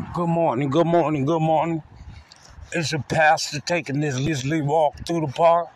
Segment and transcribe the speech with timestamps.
[0.00, 1.82] Good morning, good morning, good morning.
[2.72, 5.68] It's a pastor taking this leisurely walk through the park,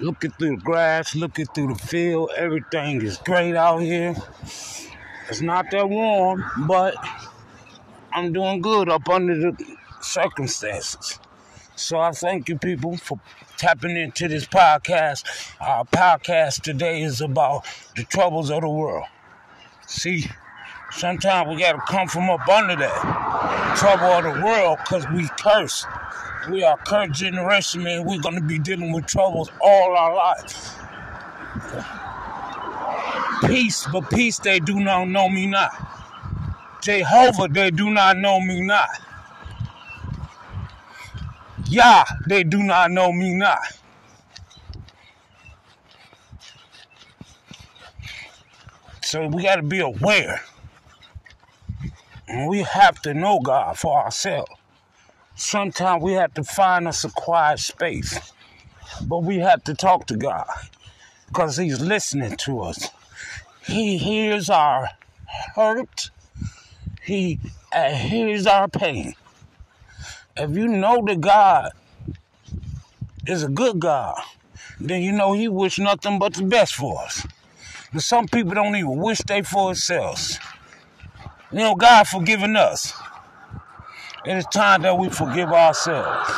[0.00, 2.32] looking through the grass, looking through the field.
[2.36, 4.14] Everything is great out here.
[5.28, 6.96] It's not that warm, but
[8.12, 11.20] I'm doing good up under the circumstances.
[11.76, 13.20] So I thank you people for
[13.56, 15.54] tapping into this podcast.
[15.60, 19.04] Our podcast today is about the troubles of the world.
[19.86, 20.26] See,
[20.90, 25.84] sometimes we gotta come from up under that trouble of the world because we curse.
[26.50, 28.04] We are cursed generation, man.
[28.04, 30.78] We're gonna be dealing with troubles all our life.
[33.46, 35.72] Peace, but peace they do not know me not.
[36.82, 38.88] Jehovah, they do not know me not.
[41.68, 43.58] Yah, they do not know me not.
[49.02, 50.42] So we got to be aware.
[52.28, 54.50] We have to know God for ourselves.
[55.36, 58.32] Sometimes we have to find us a quiet space.
[59.02, 60.46] But we have to talk to God
[61.28, 62.88] because He's listening to us.
[63.64, 64.90] He hears our
[65.54, 66.10] hurt.
[67.02, 67.38] He
[67.72, 69.14] uh, hears our pain.
[70.36, 71.72] If you know that God
[73.26, 74.20] is a good God,
[74.80, 77.26] then you know He wish nothing but the best for us.
[77.92, 80.38] But some people don't even wish they for themselves.
[81.52, 82.92] You know, God forgiving us.
[84.24, 86.28] It is time that we forgive ourselves.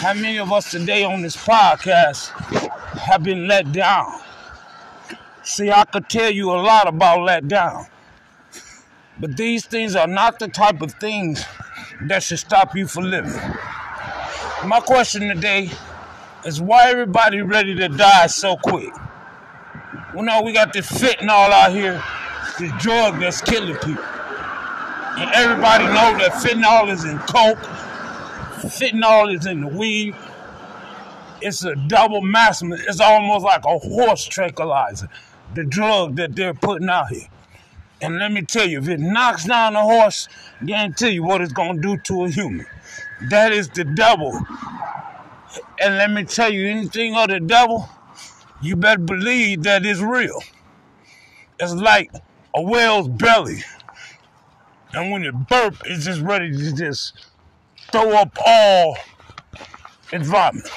[0.00, 2.28] How many of us today on this podcast
[2.98, 4.18] have been let down?
[5.42, 7.86] See, I could tell you a lot about let down.
[9.20, 11.44] But these things are not the type of things
[12.08, 13.38] that should stop you from living.
[14.64, 15.70] My question today
[16.46, 18.94] is why everybody ready to die so quick?
[20.14, 22.02] Well, no, we got this fentanyl out here,
[22.62, 24.04] this drug that's killing people.
[25.18, 27.58] And everybody know that fentanyl is in coke,
[28.62, 30.14] fentanyl is in the weed.
[31.42, 32.78] It's a double maximum.
[32.86, 35.08] It's almost like a horse tranquilizer,
[35.54, 37.28] the drug that they're putting out here.
[38.00, 40.28] And let me tell you, if it knocks down a horse,
[40.64, 42.66] guarantee you what it's gonna do to a human.
[43.28, 44.40] That is the devil.
[45.80, 47.88] And let me tell you, anything of the devil,
[48.60, 50.40] you better believe that it's real.
[51.60, 52.10] It's like
[52.54, 53.62] a whale's belly.
[54.94, 57.14] And when it burp, it's just ready to just
[57.90, 58.96] throw up all
[60.12, 60.68] its vomit.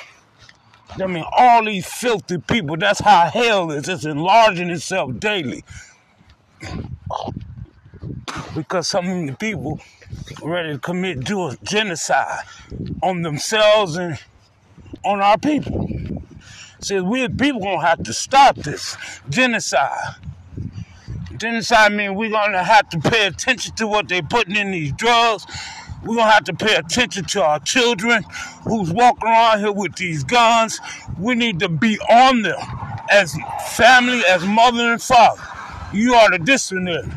[1.01, 3.89] I mean, all these filthy people, that's how hell is.
[3.89, 5.65] It's enlarging itself daily.
[8.55, 9.81] Because so many people
[10.41, 11.19] ready to commit
[11.63, 12.45] genocide
[13.03, 14.17] on themselves and
[15.03, 15.89] on our people.
[16.79, 18.95] See, we people gonna have to stop this
[19.27, 20.15] genocide.
[21.37, 25.45] Genocide means we're gonna have to pay attention to what they're putting in these drugs.
[26.03, 28.23] We're gonna have to pay attention to our children
[28.63, 30.79] who's walking around here with these guns.
[31.19, 32.59] We need to be on them
[33.11, 33.35] as
[33.75, 35.41] family, as mother and father.
[35.93, 37.11] You are the disciplinary.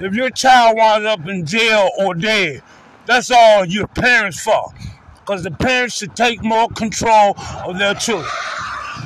[0.00, 2.62] If your child winds up in jail or dead,
[3.06, 4.74] that's all your parents' fault.
[5.20, 7.34] Because the parents should take more control
[7.66, 8.30] of their children.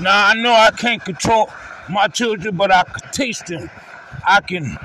[0.00, 1.50] Now, I know I can't control
[1.88, 3.70] my children, but I can teach them.
[4.26, 4.76] I can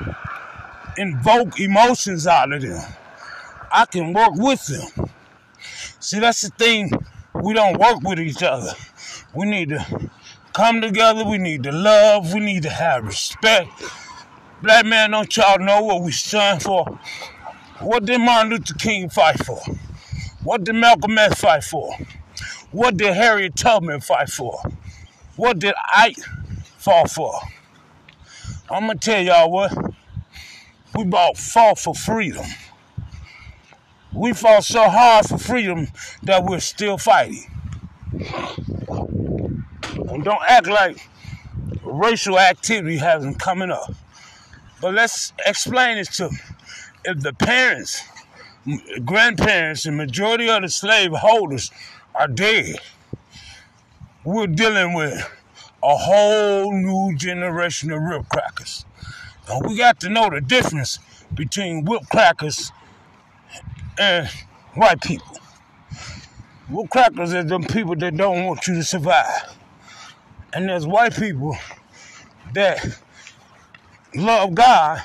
[0.97, 2.81] invoke emotions out of them.
[3.71, 5.09] I can work with them.
[5.99, 6.91] See, that's the thing.
[7.33, 8.73] We don't work with each other.
[9.33, 10.09] We need to
[10.53, 11.23] come together.
[11.23, 12.33] We need to love.
[12.33, 13.69] We need to have respect.
[14.61, 16.99] Black man, don't y'all know what we stand for?
[17.79, 19.61] What did Martin Luther King fight for?
[20.43, 21.95] What did Malcolm X fight for?
[22.71, 24.61] What did Harriet Tubman fight for?
[25.37, 26.13] What did I
[26.77, 27.39] fall for?
[28.71, 29.73] I'm gonna tell y'all what.
[30.95, 32.45] We both fought for freedom.
[34.13, 35.87] We fought so hard for freedom
[36.23, 37.45] that we're still fighting.
[40.09, 41.07] And don't act like
[41.83, 43.93] racial activity hasn't coming up.
[44.81, 46.39] But let's explain this to them.
[47.05, 48.03] If the parents,
[49.05, 51.71] grandparents, and majority of the slave holders
[52.15, 52.77] are dead,
[54.23, 55.29] we're dealing with
[55.83, 58.85] a whole new generation of whip crackers.
[59.47, 60.99] And we got to know the difference
[61.33, 62.71] between whip crackers
[63.99, 64.27] and
[64.75, 65.37] white people.
[66.69, 69.55] Whip crackers are them people that don't want you to survive.
[70.53, 71.57] And there's white people
[72.53, 72.99] that
[74.15, 75.03] love God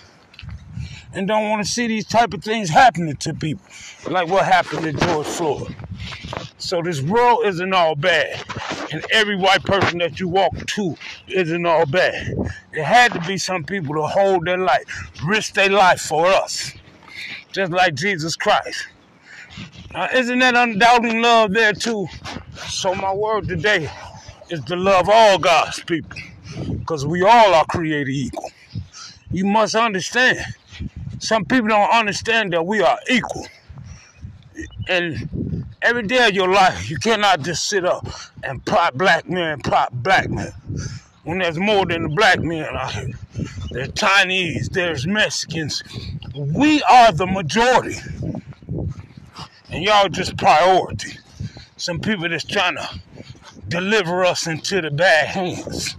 [1.13, 3.65] and don't want to see these type of things happening to people,
[4.11, 5.77] like what happened to George Floyd.
[6.59, 8.43] So this world isn't all bad,
[8.93, 10.97] and every white person that you walk to
[11.29, 12.35] isn't all bad.
[12.73, 14.85] There had to be some people to hold their life,
[15.25, 16.75] risk their life for us.
[17.55, 18.89] just like Jesus Christ.
[19.93, 22.09] Now, isn't that undoubting love there too?
[22.67, 23.89] So my word today
[24.51, 26.19] is to love all God's people,
[26.69, 28.51] because we all are created equal.
[29.31, 30.45] You must understand.
[31.21, 33.47] Some people don't understand that we are equal.
[34.89, 35.44] And
[35.85, 38.07] every day of your life, you cannot just sit up
[38.43, 40.53] and prop black men, prop black men.
[41.25, 43.11] When there's more than the black men out here.
[43.71, 45.83] There's Chinese, there's Mexicans.
[46.35, 47.97] We are the majority.
[49.71, 51.19] And y'all just priority.
[51.77, 53.01] Some people that's trying to
[53.69, 55.97] deliver us into the bad hands.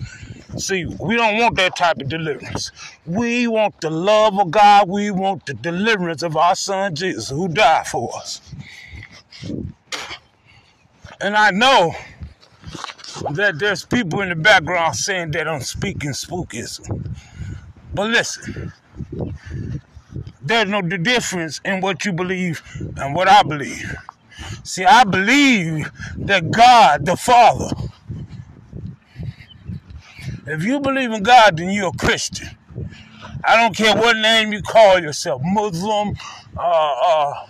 [0.57, 2.71] See, we don't want that type of deliverance.
[3.05, 4.87] We want the love of God.
[4.87, 8.41] We want the deliverance of our son Jesus who died for us.
[11.21, 11.93] And I know
[13.31, 17.15] that there's people in the background saying that I'm speaking spookism.
[17.93, 18.73] But listen,
[20.41, 22.61] there's no difference in what you believe
[22.97, 23.95] and what I believe.
[24.63, 27.71] See, I believe that God, the Father,
[30.45, 32.49] if you believe in God, then you're a Christian.
[33.43, 36.15] I don't care what name you call yourself Muslim,
[36.57, 37.47] uh, uh,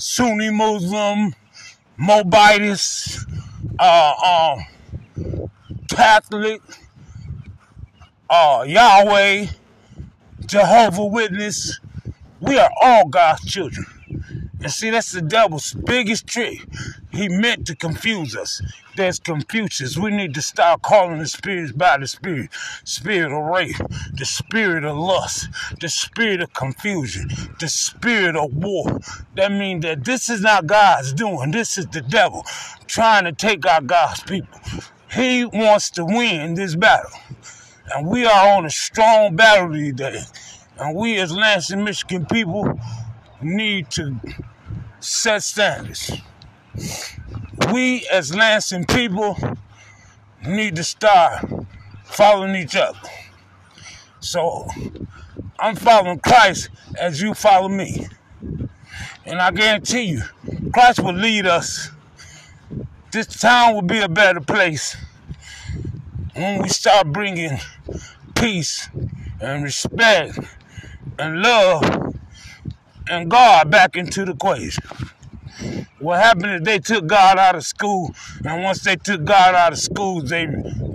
[0.00, 1.34] Sunni Muslim,
[1.98, 3.22] Mobitus,
[3.78, 5.48] uh, um,
[5.90, 6.62] Catholic,
[8.30, 9.46] uh, Yahweh,
[10.46, 11.80] Jehovah Witness.
[12.40, 13.84] We are all God's children.
[14.62, 16.60] And see, that's the devil's biggest trick.
[17.12, 18.60] He meant to confuse us.
[18.94, 19.96] There's Confucius.
[19.96, 22.50] We need to start calling the spirits by the spirit.
[22.84, 23.76] Spirit of rape,
[24.12, 25.48] the spirit of lust,
[25.80, 29.00] the spirit of confusion, the spirit of war.
[29.34, 31.52] That means that this is not God's doing.
[31.52, 32.44] This is the devil
[32.86, 34.60] trying to take out God's people.
[35.10, 37.10] He wants to win this battle.
[37.94, 40.20] And we are on a strong battle today.
[40.78, 42.78] And we as Lansing, Michigan people
[43.42, 44.20] need to
[45.00, 46.12] set standards.
[47.72, 49.36] We as Lansing people
[50.46, 51.44] need to start
[52.04, 52.98] following each other.
[54.20, 54.68] So
[55.58, 58.08] I'm following Christ as you follow me.
[59.26, 60.22] And I guarantee you,
[60.72, 61.90] Christ will lead us.
[63.12, 64.96] This town will be a better place
[66.34, 67.58] when we start bringing
[68.34, 68.88] peace
[69.40, 70.38] and respect
[71.18, 72.14] and love
[73.10, 74.84] and God back into the equation.
[75.98, 78.14] What happened is they took God out of school,
[78.44, 80.46] and once they took God out of schools, they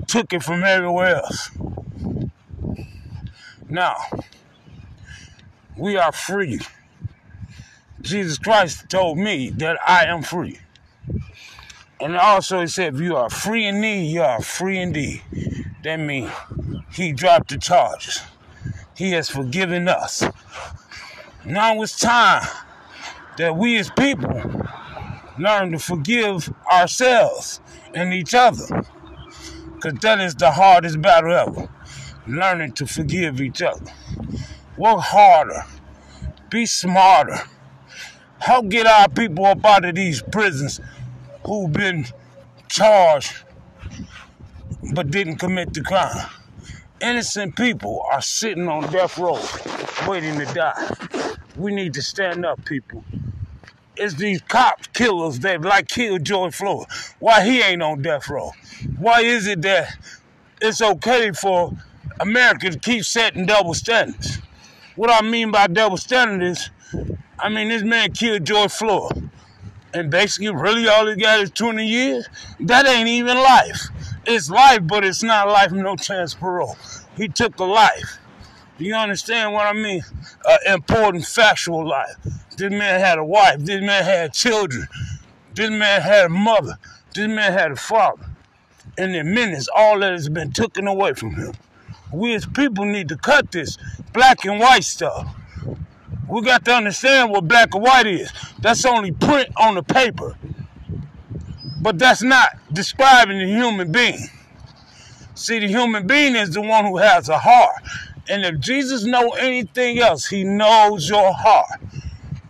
[0.07, 1.51] took it from everywhere else.
[3.69, 3.95] Now,
[5.77, 6.61] we are free.
[8.01, 10.59] Jesus Christ told me that I am free.
[11.99, 15.21] And also he said, if you are free indeed, you are free indeed.
[15.83, 16.31] That means
[16.91, 18.21] he dropped the charges.
[18.95, 20.23] He has forgiven us.
[21.45, 22.41] Now it's time
[23.37, 24.65] that we as people
[25.37, 27.61] learn to forgive ourselves
[27.93, 28.65] and each other.
[29.75, 31.69] Because that is the hardest battle ever.
[32.25, 33.91] Learning to forgive each other.
[34.75, 35.65] Work harder.
[36.49, 37.37] Be smarter.
[38.39, 40.81] Help get our people up out of these prisons
[41.45, 42.07] who've been
[42.69, 43.33] charged
[44.93, 46.27] but didn't commit the crime.
[47.01, 49.39] Innocent people are sitting on death row
[50.07, 51.35] waiting to die.
[51.57, 53.03] We need to stand up, people.
[53.97, 56.87] It's these cops killers that like killed George Floyd.
[57.19, 58.51] Why he ain't on death row?
[58.97, 59.95] Why is it that
[60.61, 61.73] it's okay for
[62.19, 64.39] America to keep setting double standards?
[64.95, 69.29] What I mean by double standards is, I mean this man killed George Floyd.
[69.93, 72.27] And basically, really all he got is 20 years?
[72.59, 73.87] That ain't even life.
[74.27, 76.77] It's life, but it's not life, no chance parole.
[77.15, 78.17] He took a life.
[78.77, 80.01] Do you understand what I mean?
[80.45, 82.15] An important factual life.
[82.57, 83.59] This man had a wife.
[83.59, 84.87] This man had children.
[85.53, 86.77] This man had a mother.
[87.13, 88.25] This man had a father.
[88.97, 91.53] In minutes, all that has been taken away from him.
[92.11, 93.77] We as people need to cut this
[94.11, 95.35] black and white stuff.
[96.27, 98.31] We got to understand what black and white is.
[98.59, 100.35] That's only print on the paper.
[101.85, 104.27] But that's not describing the human being.
[105.35, 107.75] See, the human being is the one who has a heart.
[108.27, 111.79] And if Jesus know anything else, he knows your heart.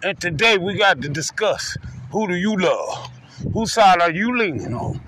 [0.02, 1.76] And today we got to discuss
[2.14, 3.10] who do you love?
[3.52, 5.02] Whose side are you leaning on?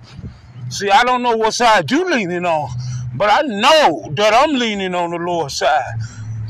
[0.72, 2.70] See, I don't know what side you leaning on,
[3.16, 6.02] but I know that I'm leaning on the Lord's side.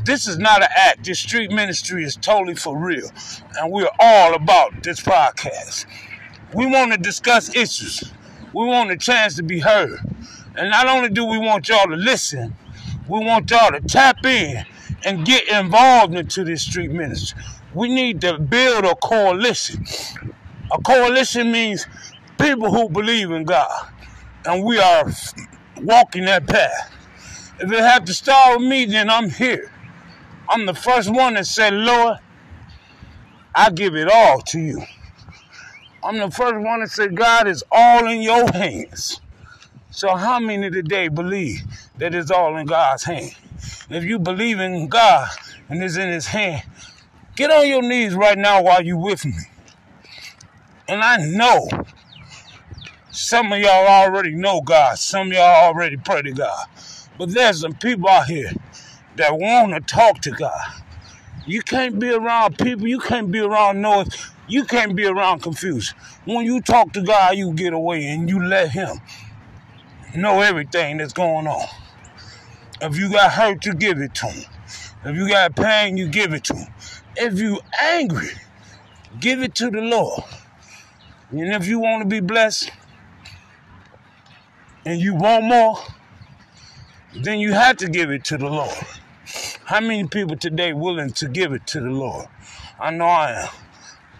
[0.03, 1.05] This is not an act.
[1.05, 3.11] This street ministry is totally for real.
[3.59, 5.85] And we're all about this podcast.
[6.53, 8.11] We want to discuss issues.
[8.53, 9.99] We want a chance to be heard.
[10.55, 12.55] And not only do we want y'all to listen,
[13.07, 14.65] we want y'all to tap in
[15.05, 17.41] and get involved into this street ministry.
[17.73, 19.85] We need to build a coalition.
[20.71, 21.85] A coalition means
[22.37, 23.89] people who believe in God,
[24.45, 25.11] and we are
[25.81, 26.91] walking that path.
[27.59, 29.71] If it have to start with me, then I'm here.
[30.49, 32.17] I'm the first one that said, Lord,
[33.53, 34.81] I give it all to you.
[36.07, 39.19] I'm the first one to say God is all in your hands.
[39.91, 41.63] So how many today believe
[41.97, 43.35] that it's all in God's hand?
[43.89, 45.27] If you believe in God
[45.67, 46.63] and it's in his hand,
[47.35, 49.33] get on your knees right now while you with me.
[50.87, 51.67] And I know
[53.11, 54.97] some of y'all already know God.
[54.97, 56.67] Some of y'all already pray to God.
[57.17, 58.51] But there's some people out here
[59.17, 60.81] that want to talk to God.
[61.45, 62.87] You can't be around people.
[62.87, 64.31] You can't be around noise.
[64.47, 65.97] You can't be around confusion.
[66.25, 69.01] When you talk to God, you get away and you let Him
[70.15, 71.67] know everything that's going on.
[72.81, 74.49] If you got hurt, you give it to Him.
[75.05, 76.73] If you got pain, you give it to Him.
[77.15, 78.29] If you angry,
[79.19, 80.23] give it to the Lord.
[81.31, 82.71] And if you want to be blessed
[84.85, 85.77] and you want more,
[87.15, 88.77] then you have to give it to the Lord.
[89.65, 92.27] How many people today willing to give it to the Lord?
[92.79, 93.49] I know I am.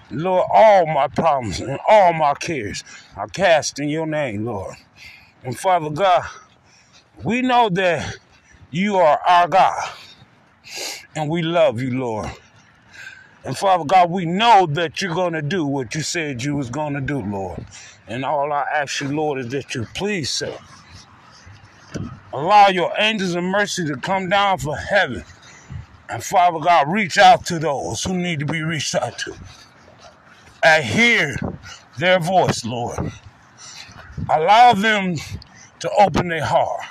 [0.09, 2.83] Lord, all my problems and all my cares
[3.15, 4.75] are cast in your name, Lord.
[5.43, 6.23] And Father God,
[7.23, 8.17] we know that
[8.71, 9.91] you are our God.
[11.15, 12.29] And we love you, Lord.
[13.43, 16.69] And Father God, we know that you're going to do what you said you was
[16.69, 17.65] going to do, Lord.
[18.07, 20.57] And all I ask you, Lord, is that you please, sir,
[22.33, 25.23] allow your angels of mercy to come down from heaven.
[26.09, 29.35] And Father God, reach out to those who need to be reached out to.
[30.63, 31.35] And hear
[31.97, 33.11] their voice, Lord.
[34.29, 35.15] Allow them
[35.79, 36.81] to open their heart.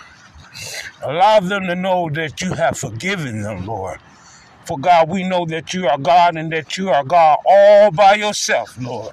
[1.02, 3.98] Allow them to know that you have forgiven them, Lord.
[4.64, 8.14] For God, we know that you are God and that you are God all by
[8.14, 9.12] yourself, Lord.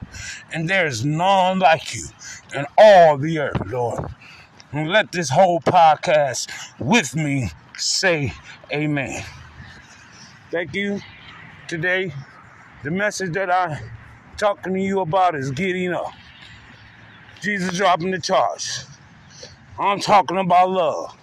[0.52, 2.06] And there is none like you
[2.56, 4.06] in all the earth, Lord.
[4.72, 8.34] And let this whole podcast with me say
[8.72, 9.24] amen.
[10.50, 11.02] Thank you.
[11.68, 12.14] Today,
[12.84, 13.78] the message that I'm
[14.38, 16.12] talking to you about is getting up.
[17.42, 18.80] Jesus dropping the charge.
[19.80, 21.18] I'm talking about love.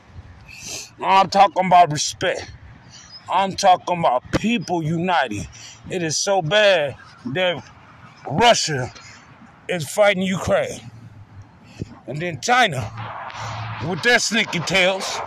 [1.03, 2.51] I'm talking about respect.
[3.33, 5.47] I'm talking about people uniting.
[5.89, 7.65] It is so bad that
[8.31, 8.93] Russia
[9.69, 10.91] is fighting Ukraine.
[12.07, 12.91] And then China
[13.89, 15.19] with their sneaky tails,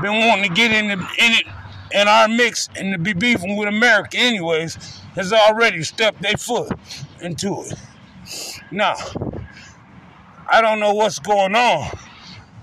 [0.00, 1.46] been wanting to get in, the, in it
[1.92, 4.74] in our mix and to be beefing with America anyways,
[5.14, 6.70] has already stepped their foot
[7.20, 7.74] into it.
[8.70, 8.94] Now,
[10.50, 11.90] I don't know what's going on,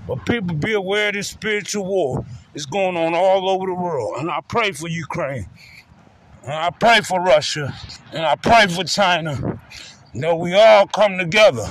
[0.07, 4.15] but people be aware of this spiritual war is going on all over the world.
[4.17, 5.47] And I pray for Ukraine.
[6.43, 7.73] And I pray for Russia.
[8.11, 9.59] And I pray for China.
[10.13, 11.67] That we all come together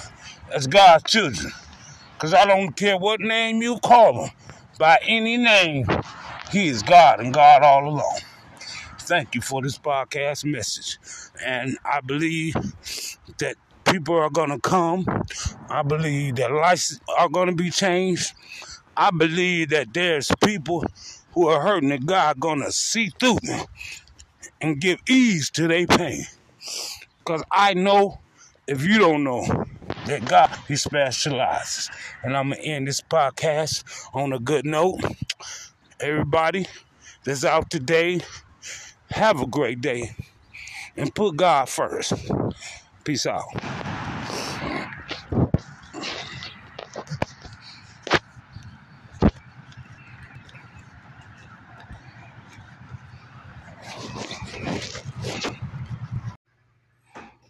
[0.52, 1.52] as God's children.
[2.14, 4.30] Because I don't care what name you call him,
[4.78, 5.86] by any name,
[6.50, 8.20] he is God and God all alone.
[9.00, 10.98] Thank you for this podcast message.
[11.42, 12.54] And I believe
[13.38, 15.06] that people are going to come.
[15.68, 18.32] I believe that lives are going to be changed.
[18.96, 20.84] I believe that there's people
[21.32, 23.66] who are hurting that God going to see through them
[24.60, 26.24] and give ease to their pain.
[27.18, 28.20] Because I know
[28.66, 29.66] if you don't know,
[30.06, 31.90] that God, He specializes.
[32.22, 35.00] And I'm going to end this podcast on a good note.
[36.00, 36.66] Everybody
[37.24, 38.20] that's out today,
[39.10, 40.14] have a great day
[40.96, 42.12] and put God first.
[43.04, 43.44] Peace out.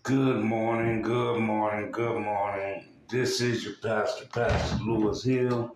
[0.02, 2.88] Good morning, good morning, good morning.
[3.08, 5.74] This is your pastor, Pastor Lewis Hill.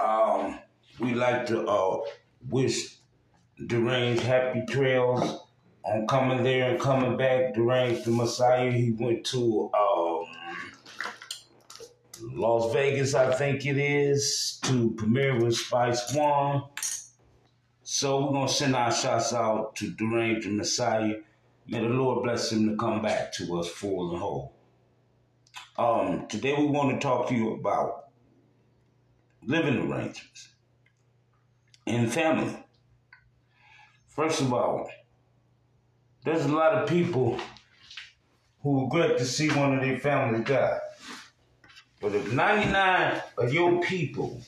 [0.00, 0.58] Um,
[0.98, 2.00] we like to uh,
[2.48, 2.94] wish
[3.66, 5.40] Deranged happy trails
[5.84, 7.54] on coming there and coming back.
[7.54, 10.24] Deranged the Messiah, he went to um,
[12.32, 16.64] Las Vegas, I think it is, to premiere with Spice One.
[17.82, 21.14] So we're gonna send our shots out to Deranged the Messiah
[21.66, 24.54] May the Lord bless him to come back to us full and whole.
[25.78, 28.10] Um, today we want to talk to you about
[29.42, 30.50] living arrangements
[31.86, 32.54] in family.
[34.08, 34.90] First of all,
[36.24, 37.38] there's a lot of people
[38.62, 40.78] who regret to see one of their family die.
[42.00, 44.40] But if 99 of your people,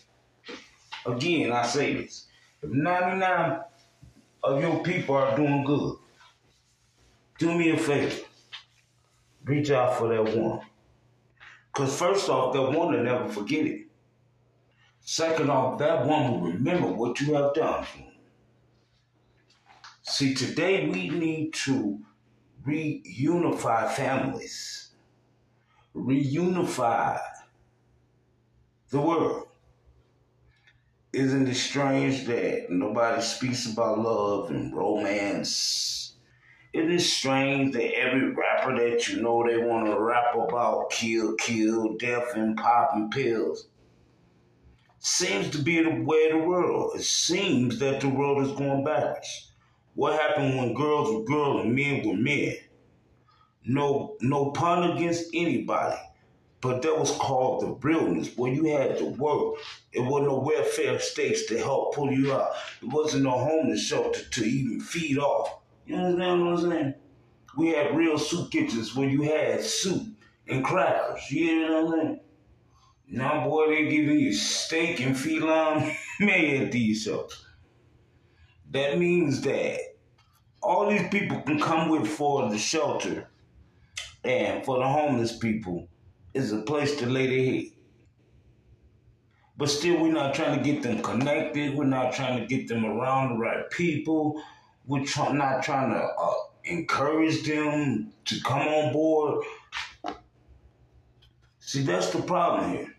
[1.06, 2.26] again, I say this,
[2.62, 3.60] if 99
[4.46, 5.96] of your people are doing good.
[7.38, 8.24] Do me a favor.
[9.44, 10.60] Reach out for that one.
[11.72, 13.86] Because first off, that one will never forget it.
[15.00, 18.12] Second off, that one will remember what you have done for him.
[20.08, 21.98] See, today we need to
[22.64, 24.90] reunify families,
[25.96, 27.20] reunify
[28.90, 29.48] the world.
[31.12, 36.14] Isn't it strange that nobody speaks about love and romance?
[36.72, 41.34] Isn't it strange that every rapper that you know they want to rap about kill,
[41.34, 43.66] kill, death, and popping pills.
[45.00, 46.92] Seems to be the way of the world.
[46.94, 49.52] It seems that the world is going backwards.
[49.96, 52.54] What happened when girls were girls and men were men?
[53.64, 55.96] No, no pun against anybody.
[56.60, 59.54] But that was called the realness, where you had to work.
[59.92, 62.50] It wasn't no welfare states to help pull you out.
[62.82, 65.60] It wasn't no homeless shelter to even feed off.
[65.86, 66.94] You understand what I'm saying?
[67.56, 70.02] We had real soup kitchens where you had soup
[70.46, 71.30] and crackers.
[71.30, 72.20] You know what I'm saying?
[73.08, 77.45] Now, boy, they giving you steak and feline made at these shelters.
[78.70, 79.78] That means that
[80.62, 83.28] all these people can come with for the shelter
[84.24, 85.88] and for the homeless people
[86.34, 87.64] is a place to lay their head.
[89.56, 91.74] But still, we're not trying to get them connected.
[91.74, 94.42] We're not trying to get them around the right people.
[94.86, 99.44] We're try- not trying to uh, encourage them to come on board.
[101.60, 102.94] See, that's the problem here.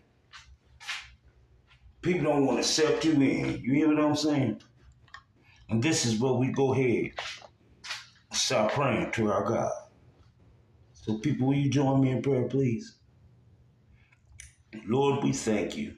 [2.02, 3.60] People don't want to accept you in.
[3.62, 4.60] You hear what I'm saying?
[5.68, 7.12] And this is where we go ahead
[8.38, 9.72] start praying to our God.
[10.92, 12.96] So, people, will you join me in prayer, please?
[14.86, 15.96] Lord, we thank you.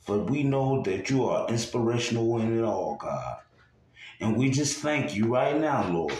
[0.00, 3.38] For we know that you are inspirational in it all, God.
[4.20, 6.14] And we just thank you right now, Lord.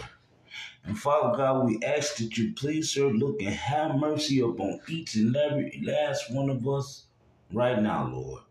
[0.85, 5.14] And Father God, we ask that you please, sir, look and have mercy upon each
[5.16, 7.07] and every last one of us
[7.53, 8.42] right now, Lord.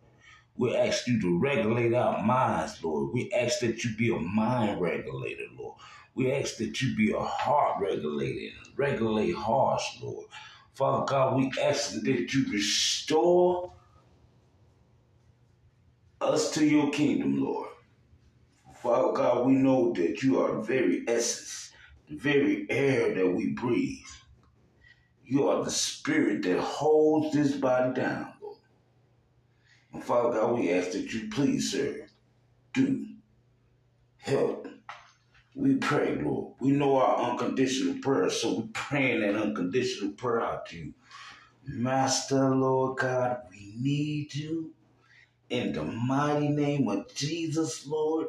[0.57, 3.13] We ask you to regulate our minds, Lord.
[3.13, 5.77] We ask that you be a mind regulator, Lord.
[6.15, 10.27] We ask that you be a heart regulator regulate hearts, Lord.
[10.73, 13.73] Father God, we ask that you restore
[16.21, 17.69] us to your kingdom, Lord.
[18.81, 21.71] Father God, we know that you are the very essence,
[22.07, 24.05] the very air that we breathe.
[25.25, 28.33] You are the spirit that holds this body down,
[30.01, 32.07] Father God, we ask that you please, sir,
[32.73, 33.05] do
[34.17, 34.67] help.
[35.55, 36.53] We pray, Lord.
[36.59, 40.93] We know our unconditional prayer, so we're praying that unconditional prayer out to you.
[41.65, 44.73] Master, Lord God, we need you.
[45.49, 48.27] In the mighty name of Jesus, Lord,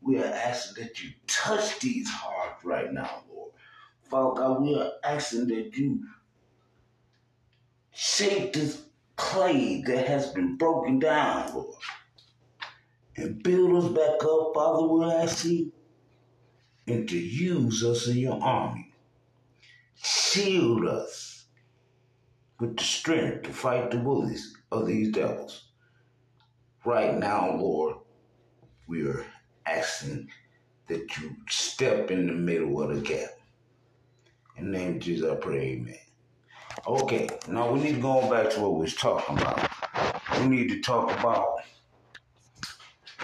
[0.00, 3.52] we are asking that you touch these hearts right now, Lord.
[4.02, 6.04] Father God, we are asking that you
[7.92, 8.82] shake this
[9.28, 11.76] clay that has been broken down, Lord,
[13.16, 14.86] and build us back up, Father.
[14.86, 15.70] We're asking
[16.86, 18.90] and to use us in your army.
[19.96, 21.44] Shield us
[22.58, 25.68] with the strength to fight the bullies of these devils.
[26.86, 27.96] Right now, Lord,
[28.86, 29.26] we are
[29.66, 30.30] asking
[30.86, 33.28] that you step in the middle of the gap.
[34.56, 36.07] In the name of Jesus, I pray, amen.
[36.86, 39.68] Okay, now we need to go back to what we was talking about.
[40.40, 41.58] We need to talk about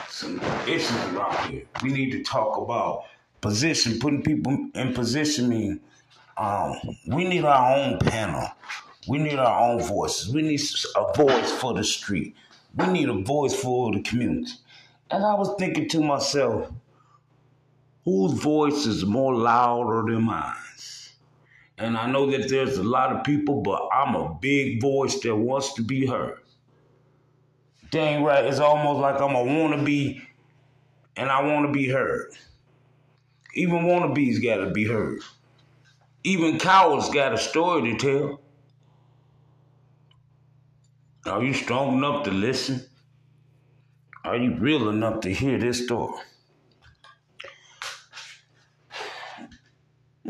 [0.09, 1.62] some issues around here.
[1.83, 3.05] We need to talk about
[3.40, 5.81] position, putting people in positioning.
[6.37, 6.75] Um,
[7.07, 8.49] we need our own panel.
[9.07, 10.35] We need our own voices.
[10.35, 10.61] We need
[10.97, 12.35] a voice for the street.
[12.77, 14.53] We need a voice for the community.
[15.11, 16.73] And I was thinking to myself,
[18.05, 20.55] whose voice is more louder than mine?
[21.79, 25.35] And I know that there's a lot of people, but I'm a big voice that
[25.35, 26.39] wants to be heard.
[27.91, 30.21] Dang right, it's almost like I'm a wannabe
[31.17, 32.33] and I want to be heard.
[33.55, 35.21] Even wannabes got to be heard.
[36.25, 38.41] Even cowards got a story to tell.
[41.33, 42.85] Are you strong enough to listen?
[44.25, 46.21] Are you real enough to hear this story?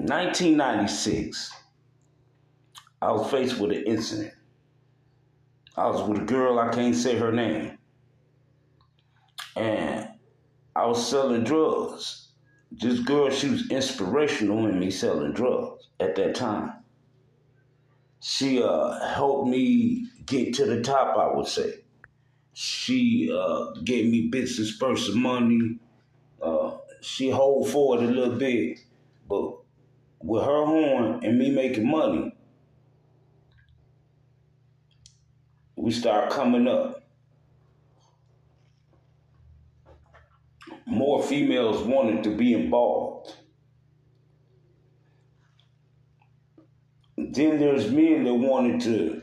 [0.06, 1.50] 1996,
[3.00, 4.34] I was faced with an incident.
[5.76, 7.78] I was with a girl, I can't say her name.
[9.56, 10.08] And
[10.76, 12.28] I was selling drugs.
[12.70, 16.72] This girl, she was inspirational in me selling drugs at that time.
[18.20, 21.80] She uh, helped me get to the top, I would say.
[22.52, 24.66] She uh, gave me bits and
[25.08, 25.78] of money.
[26.42, 28.80] Uh, she hold forward a little bit,
[29.28, 29.63] but
[30.24, 32.34] with her horn and me making money,
[35.76, 37.02] we start coming up.
[40.86, 43.34] More females wanted to be involved.
[47.18, 49.22] Then there's men that wanted to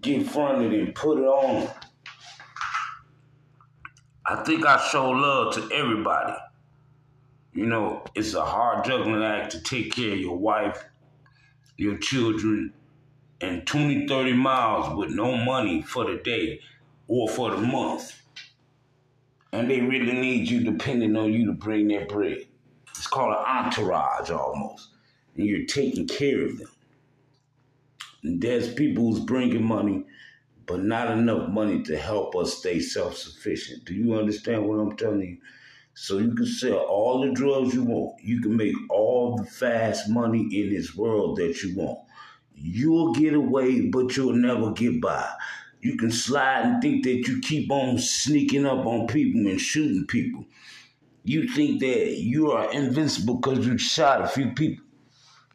[0.00, 1.68] get fronted and put it on.
[4.24, 6.32] I think I show love to everybody.
[7.54, 10.84] You know, it's a hard juggling act to take care of your wife,
[11.76, 12.74] your children,
[13.40, 16.60] and 20, 30 miles with no money for the day
[17.06, 18.20] or for the month.
[19.52, 22.38] And they really need you depending on you to bring their bread.
[22.88, 24.88] It's called an entourage almost.
[25.36, 26.68] And you're taking care of them.
[28.24, 30.04] And there's people who's bringing money,
[30.66, 33.84] but not enough money to help us stay self sufficient.
[33.84, 35.38] Do you understand what I'm telling you?
[35.94, 38.20] So you can sell all the drugs you want.
[38.22, 42.00] You can make all the fast money in this world that you want.
[42.54, 45.28] You'll get away, but you'll never get by.
[45.80, 50.06] You can slide and think that you keep on sneaking up on people and shooting
[50.06, 50.46] people.
[51.24, 54.84] You think that you are invincible because you shot a few people.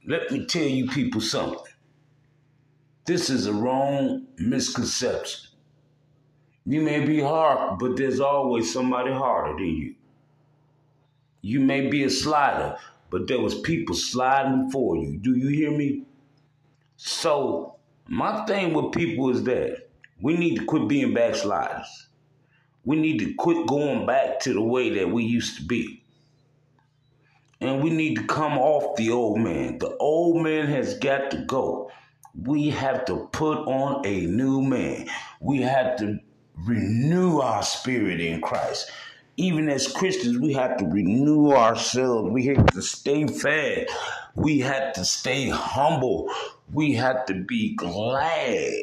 [0.05, 1.59] Let me tell you people something.
[3.05, 5.49] This is a wrong misconception.
[6.65, 9.95] You may be hard, but there's always somebody harder than you.
[11.41, 12.77] You may be a slider,
[13.09, 15.17] but there was people sliding for you.
[15.17, 16.03] Do you hear me?
[16.97, 17.75] So
[18.07, 19.89] my thing with people is that
[20.21, 22.07] we need to quit being backsliders.
[22.83, 26.03] We need to quit going back to the way that we used to be.
[27.61, 29.77] And we need to come off the old man.
[29.79, 31.91] The old man has got to go.
[32.33, 35.07] We have to put on a new man.
[35.39, 36.19] We have to
[36.65, 38.91] renew our spirit in Christ
[39.39, 42.29] even as Christians, we have to renew ourselves.
[42.29, 43.87] We have to stay fed.
[44.35, 46.29] We have to stay humble.
[46.73, 48.73] We have to be glad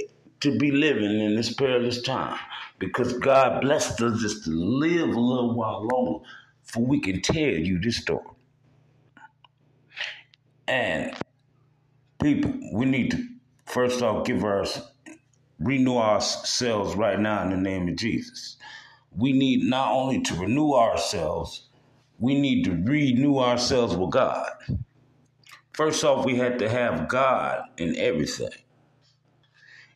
[0.40, 2.38] to be living in this perilous time
[2.78, 6.24] because God blessed us just to live a little while longer
[6.62, 8.24] for we can tell you this story.
[10.66, 11.14] And
[12.22, 13.22] people, we need to
[13.66, 14.80] first off give us
[15.58, 18.56] renew ourselves right now in the name of Jesus
[19.16, 21.68] we need not only to renew ourselves,
[22.18, 24.50] we need to renew ourselves with God.
[25.72, 28.48] First off, we had to have God in everything.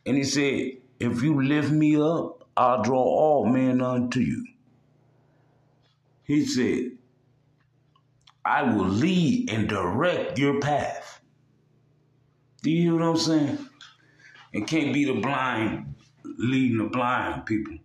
[0.04, 4.46] And he said, If you lift me up, I'll draw all men unto you.
[6.24, 6.92] He said,
[8.44, 11.20] I will lead and direct your path.
[12.62, 13.58] Do you hear what I'm saying?
[14.52, 15.94] It can't be the blind
[16.38, 17.78] leading the blind people.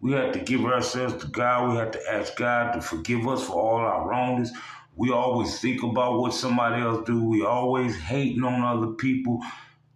[0.00, 1.70] We have to give ourselves to God.
[1.70, 4.52] We have to ask God to forgive us for all our wrongness.
[4.96, 7.22] We always think about what somebody else do.
[7.22, 9.40] We always hating on other people.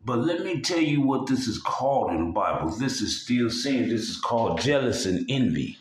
[0.05, 2.71] But let me tell you what this is called in the Bible.
[2.71, 5.79] This is still saying this is called jealous and envy.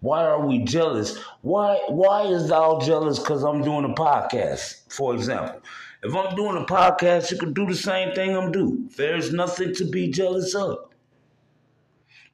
[0.00, 1.18] Why are we jealous?
[1.42, 5.60] Why why is thou jealous because I'm doing a podcast, for example?
[6.02, 8.90] If I'm doing a podcast, you can do the same thing I'm doing.
[8.96, 10.89] There's nothing to be jealous of.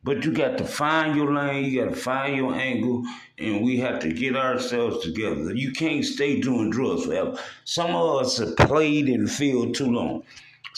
[0.04, 3.04] But you got to find your lane, you got to find your angle,
[3.38, 5.54] and we have to get ourselves together.
[5.54, 7.38] You can't stay doing drugs forever.
[7.64, 10.22] Some of us have played in the field too long.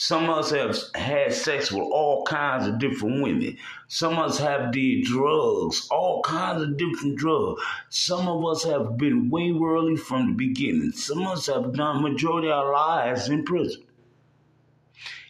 [0.01, 3.59] Some of us have had sex with all kinds of different women.
[3.89, 7.61] Some of us have did drugs, all kinds of different drugs.
[7.91, 10.93] Some of us have been way early from the beginning.
[10.93, 13.83] Some of us have done majority of our lives in prison.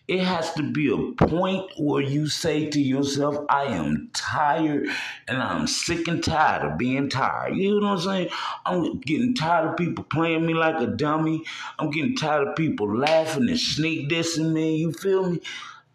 [0.08, 4.88] It has to be a point where you say to yourself, I am tired
[5.28, 7.54] and I'm sick and tired of being tired.
[7.54, 8.28] You know what I'm saying?
[8.64, 11.44] I'm getting tired of people playing me like a dummy.
[11.78, 14.76] I'm getting tired of people laughing and sneak dissing me.
[14.76, 15.40] You feel me?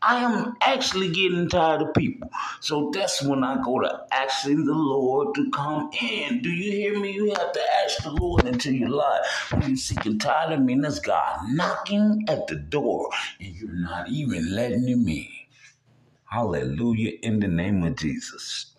[0.05, 2.29] I am actually getting tired of people.
[2.59, 6.41] So that's when I go to asking the Lord to come in.
[6.41, 7.13] Do you hear me?
[7.13, 9.51] You have to ask the Lord into your life.
[9.51, 13.71] When you're sick and tired of me, that's God knocking at the door and you're
[13.71, 15.27] not even letting him in.
[16.25, 18.75] Hallelujah in the name of Jesus.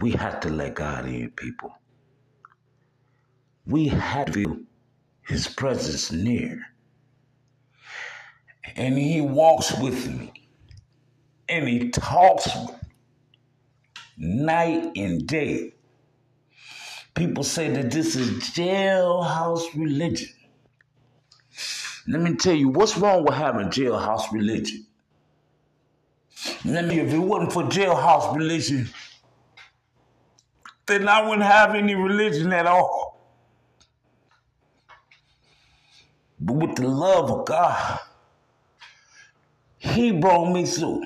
[0.00, 1.74] We have to let God in, people.
[3.66, 4.58] We have to feel
[5.22, 6.66] his presence near
[8.74, 10.32] and he walks with me
[11.48, 12.48] and he talks
[14.18, 15.74] night and day.
[17.14, 20.28] People say that this is jailhouse religion.
[22.08, 24.86] Let me tell you what's wrong with having jailhouse religion.
[26.64, 28.88] Let me, if it wasn't for jailhouse religion,
[30.86, 33.16] then I wouldn't have any religion at all.
[36.38, 37.98] But with the love of God,
[39.94, 41.04] He brought me through.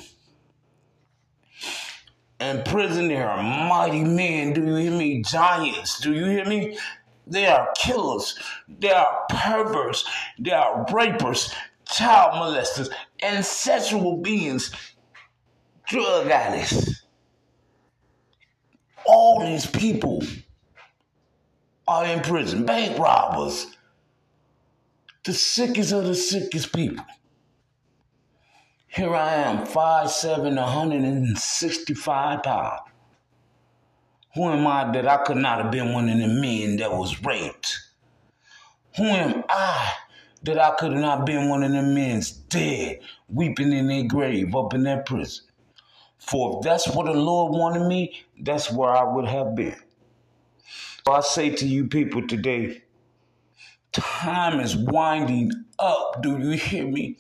[2.40, 4.55] In prison, there are mighty men.
[4.55, 5.23] Do you hear me?
[5.23, 6.01] Giants.
[6.01, 6.79] Do you hear me?
[7.27, 8.38] They are killers.
[8.66, 10.05] They are perverts.
[10.38, 12.90] They are rapers, child molesters,
[13.21, 14.73] and sexual beings,
[15.87, 17.05] drug addicts.
[19.05, 20.23] All these people
[21.87, 23.66] are in prison, bank robbers,
[25.25, 27.05] the sickest of the sickest people.
[28.92, 32.81] Here I am, 5'7, 165 pounds.
[34.35, 37.22] Who am I that I could not have been one of the men that was
[37.22, 37.79] raped?
[38.96, 39.92] Who am I
[40.42, 42.98] that I could have not been one of the men dead,
[43.29, 45.44] weeping in their grave up in their prison?
[46.18, 49.76] For if that's what the Lord wanted me, that's where I would have been.
[51.07, 52.83] So I say to you people today,
[53.92, 56.20] time is winding up.
[56.22, 57.18] Do you hear me?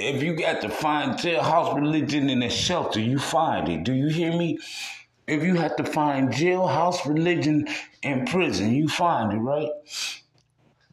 [0.00, 3.82] If you got to find jailhouse religion in a shelter, you find it.
[3.82, 4.58] Do you hear me?
[5.26, 7.66] If you have to find jailhouse religion
[8.02, 9.70] in prison, you find it, right?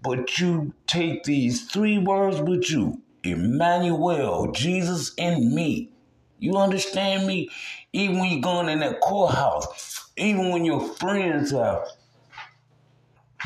[0.01, 5.91] But you take these three words with you Emmanuel, Jesus in me.
[6.39, 7.49] You understand me?
[7.93, 11.87] Even when you're going in that courthouse, even when your friends have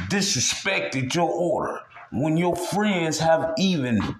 [0.08, 1.82] disrespected your order,
[2.14, 4.16] when your friends have even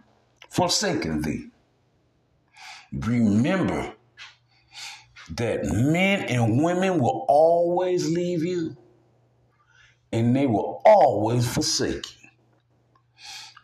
[0.50, 1.50] forsaken thee.
[2.92, 3.94] Remember
[5.36, 8.76] that men and women will always leave you
[10.12, 12.30] and they will always forsake you.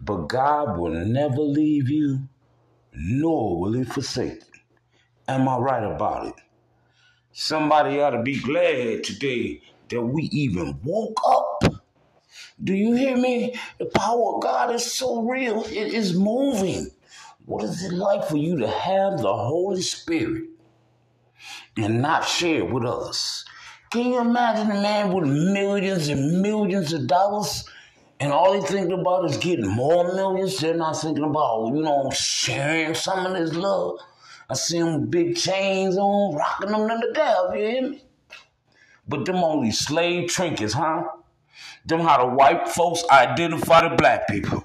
[0.02, 2.28] But God will never leave you,
[2.93, 4.62] nor will he forsake you.
[5.28, 6.36] Am I right about it?
[7.32, 11.44] Somebody ought to be glad today that we even woke up.
[12.63, 13.56] Do you hear me?
[13.80, 16.89] The power of God is so real, it is moving.
[17.46, 20.46] What is it like for you to have the Holy Spirit
[21.78, 23.46] and not share it with others?
[23.91, 27.70] Can you imagine a man with millions and millions of dollars
[28.20, 30.58] and all he thinking about is getting more millions?
[30.58, 34.00] They're not thinking about, you know, sharing some of his love.
[34.50, 38.04] I see with big chains on, rocking them to the death, you hear me?
[39.08, 41.04] But them only slave trinkets, huh?
[41.86, 44.63] Them how the white folks identify the black people.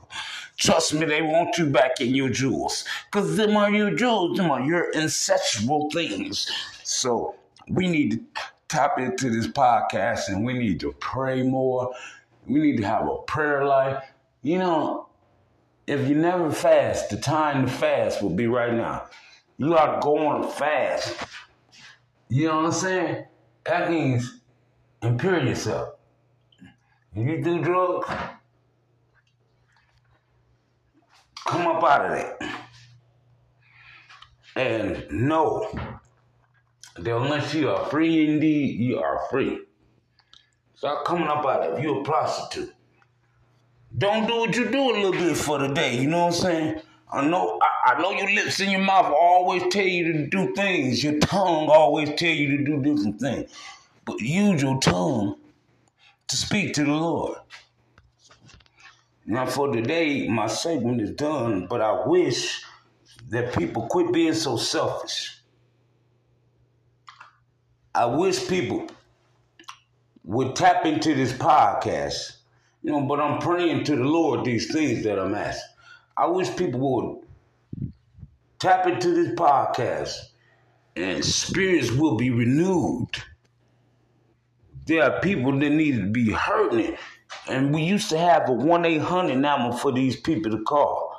[0.56, 2.84] Trust me, they want you back in your jewels.
[3.10, 6.50] Because them are your jewels, them are your ancestral things.
[6.82, 7.34] So
[7.68, 8.20] we need to
[8.68, 11.92] tap into this podcast and we need to pray more.
[12.46, 14.04] We need to have a prayer life.
[14.42, 15.08] You know,
[15.86, 19.06] if you never fast, the time to fast will be right now.
[19.58, 21.16] You are to go on a fast.
[22.28, 23.24] You know what I'm saying?
[23.64, 24.40] That means
[25.02, 25.94] impure yourself.
[27.14, 28.06] If you do drugs,
[31.46, 32.56] come up out of that.
[34.56, 35.68] And know
[36.96, 39.60] that unless you are free indeed, you are free.
[40.74, 41.82] Start coming up out of it.
[41.82, 42.72] You're a prostitute.
[43.96, 45.98] Don't do what you do a little bit for the day.
[45.98, 46.80] You know what I'm saying?
[47.12, 50.54] I know I, I know your lips and your mouth always tell you to do
[50.54, 51.02] things.
[51.02, 53.50] Your tongue always tell you to do different things.
[54.04, 55.39] But use your tongue
[56.30, 57.38] to speak to the Lord.
[59.26, 62.64] Now, for today, my segment is done, but I wish
[63.30, 65.38] that people quit being so selfish.
[67.92, 68.86] I wish people
[70.22, 72.36] would tap into this podcast,
[72.82, 75.74] you know, but I'm praying to the Lord these things that I'm asking.
[76.16, 77.92] I wish people would
[78.60, 80.14] tap into this podcast
[80.94, 83.08] and spirits will be renewed.
[84.90, 86.96] There are people that need to be hurting.
[87.48, 91.16] And we used to have a 1 800 number for these people to call.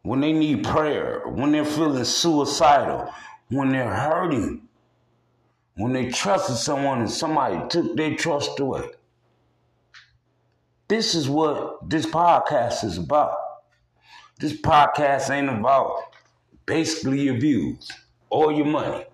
[0.00, 3.12] When they need prayer, when they're feeling suicidal,
[3.50, 4.66] when they're hurting,
[5.74, 8.88] when they trusted someone and somebody took their trust away.
[10.88, 13.36] This is what this podcast is about.
[14.40, 16.00] This podcast ain't about
[16.64, 17.90] basically your views
[18.30, 19.04] or your money.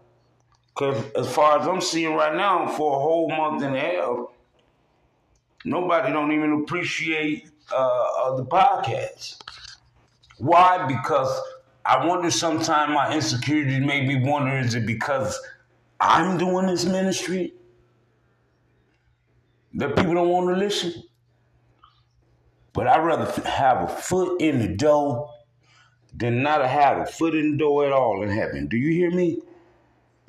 [0.75, 4.19] Because as far as I'm seeing right now, for a whole month and a half,
[5.65, 9.43] nobody don't even appreciate uh, the podcast.
[10.39, 10.87] Why?
[10.87, 11.41] Because
[11.85, 15.39] I wonder sometimes my insecurity made me wonder is it because
[16.01, 17.53] I'm doing this ministry
[19.75, 21.03] that people don't want to listen?
[22.73, 25.31] But I'd rather have a foot in the door
[26.15, 28.69] than not have a foot in the door at all in heaven.
[28.69, 29.43] Do you hear me?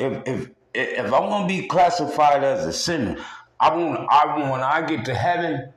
[0.02, 3.18] If if if I want to be classified as a sinner,
[3.60, 5.72] I want, I when I get to heaven,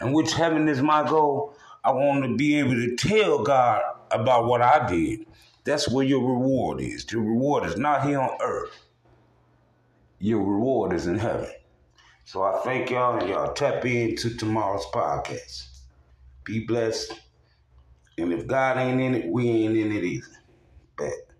[0.00, 4.46] and which heaven is my goal, I want to be able to tell God about
[4.46, 5.26] what I did.
[5.64, 7.10] That's where your reward is.
[7.12, 8.74] Your reward is not here on earth.
[10.18, 11.50] Your reward is in heaven.
[12.24, 15.66] So I thank y'all and y'all tap into tomorrow's podcast.
[16.44, 17.20] Be blessed.
[18.16, 20.26] And if God ain't in it, we ain't in it either.
[20.96, 21.31] Bet.